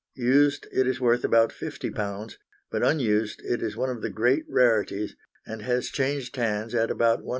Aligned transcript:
Used 0.15 0.65
it 0.71 0.87
is 0.87 0.99
worth 0.99 1.23
about 1.23 1.51
£50, 1.51 2.35
but 2.71 2.81
unused 2.81 3.39
it 3.45 3.61
is 3.61 3.77
one 3.77 3.91
of 3.91 4.01
the 4.01 4.09
great 4.09 4.45
rarities, 4.49 5.15
and 5.45 5.61
has 5.61 5.89
changed 5.89 6.35
hands 6.37 6.73
at 6.73 6.89
about 6.89 7.21
£150. 7.23 7.29